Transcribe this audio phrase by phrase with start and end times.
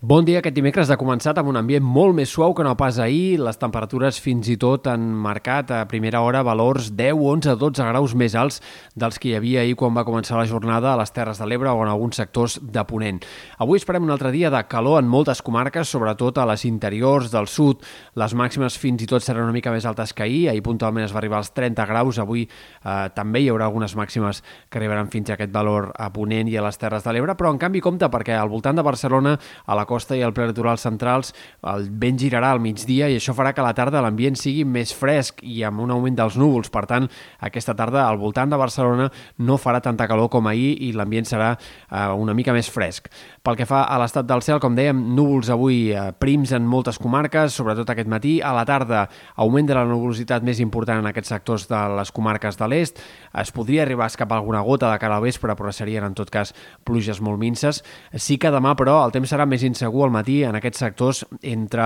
[0.00, 0.38] Bon dia.
[0.38, 3.40] Aquest dimecres ha començat amb un ambient molt més suau que no pas ahir.
[3.42, 8.14] Les temperatures fins i tot han marcat a primera hora valors 10, 11, 12 graus
[8.14, 8.60] més alts
[8.94, 11.72] dels que hi havia ahir quan va començar la jornada a les Terres de l'Ebre
[11.74, 13.18] o en alguns sectors de Ponent.
[13.58, 17.50] Avui esperem un altre dia de calor en moltes comarques, sobretot a les interiors del
[17.50, 17.82] sud.
[18.14, 20.44] Les màximes fins i tot seran una mica més altes que ahir.
[20.52, 22.22] Ahir puntualment es va arribar als 30 graus.
[22.22, 26.46] Avui eh, també hi haurà algunes màximes que arribaran fins a aquest valor a Ponent
[26.46, 29.34] i a les Terres de l'Ebre, però en canvi compte perquè al voltant de Barcelona,
[29.66, 31.32] a la costa i al prelitoral centrals
[31.72, 35.40] el vent girarà al migdia i això farà que la tarda l'ambient sigui més fresc
[35.42, 36.70] i amb un augment dels núvols.
[36.72, 37.08] Per tant,
[37.44, 39.08] aquesta tarda al voltant de Barcelona
[39.44, 43.08] no farà tanta calor com ahir i l'ambient serà eh, una mica més fresc.
[43.42, 47.00] Pel que fa a l'estat del cel, com dèiem, núvols avui eh, prims en moltes
[47.00, 48.38] comarques, sobretot aquest matí.
[48.44, 49.06] A la tarda,
[49.40, 53.00] augment de la nuvolositat més important en aquests sectors de les comarques de l'est.
[53.38, 56.30] Es podria arribar a escapar alguna gota de cara al vespre, però serien en tot
[56.30, 56.52] cas
[56.84, 57.82] pluges molt minces.
[58.14, 61.84] Sí que demà, però, el temps serà més insegur al matí en aquests sectors entre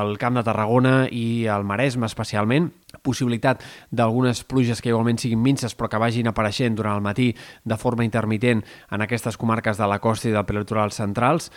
[0.00, 2.70] el Camp de Tarragona i el Maresme especialment,
[3.02, 7.32] possibilitat d'algunes pluges que igualment siguin minces però que vagin apareixent durant el matí
[7.64, 11.50] de forma intermitent en aquestes comarques de la costa i del prelitoral centrals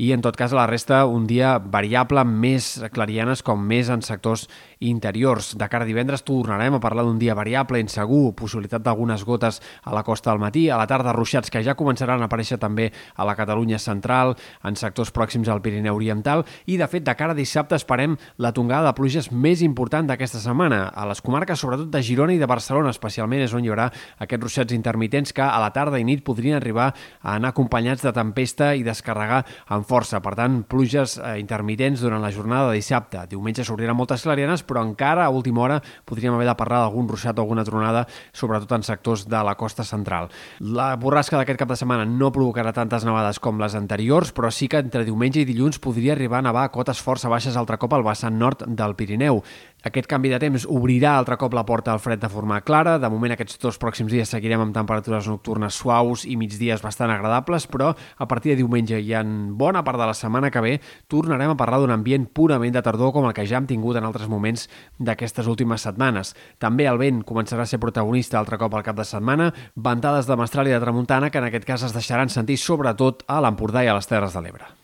[0.00, 4.46] i en tot cas la resta un dia variable més clarianes com més en sectors
[4.80, 5.52] interiors.
[5.60, 9.92] De cara a divendres tornarem a parlar d'un dia variable, insegur, possibilitat d'algunes gotes a
[9.92, 13.26] la costa del matí, a la tarda ruixats que ja començaran a aparèixer també a
[13.28, 14.32] la Catalunya central,
[14.64, 18.54] en sectors pròxims al Pirineu Oriental i de fet de cara a dissabte esperem la
[18.56, 20.86] tongada de pluges més important d'aquesta setmana.
[20.96, 24.48] A les comarques sobretot de Girona i de Barcelona especialment és on hi haurà aquests
[24.48, 28.72] ruixats intermitents que a la tarda i nit podrien arribar a anar acompanyats de tempesta
[28.72, 30.20] i descarregar amb força.
[30.22, 33.24] Per tant, pluges eh, intermitents durant la jornada de dissabte.
[33.30, 37.38] Diumenge s'obriran moltes clarianes, però encara a última hora podríem haver de parlar d'algun ruixat
[37.38, 40.30] o alguna tronada, sobretot en sectors de la costa central.
[40.60, 44.70] La borrasca d'aquest cap de setmana no provocarà tantes nevades com les anteriors, però sí
[44.70, 47.94] que entre diumenge i dilluns podria arribar a nevar a cotes força baixes altre cop
[47.96, 49.42] al vessant nord del Pirineu.
[49.80, 52.98] Aquest canvi de temps obrirà altre cop la porta al fred de forma clara.
[53.00, 57.64] De moment, aquests dos pròxims dies seguirem amb temperatures nocturnes suaus i migdies bastant agradables,
[57.70, 60.74] però a partir de diumenge i en bona part de la setmana que ve
[61.08, 64.04] tornarem a parlar d'un ambient purament de tardor com el que ja hem tingut en
[64.04, 64.66] altres moments
[64.98, 66.34] d'aquestes últimes setmanes.
[66.60, 70.36] També el vent començarà a ser protagonista altre cop al cap de setmana, ventades de
[70.36, 73.88] mestral i de tramuntana que en aquest cas es deixaran sentir sobretot a l'Empordà i
[73.88, 74.79] a les Terres de l'Ebre.